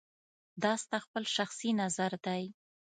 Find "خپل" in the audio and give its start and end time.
1.05-1.23